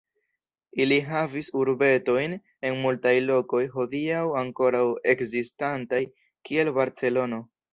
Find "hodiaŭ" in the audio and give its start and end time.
3.75-4.25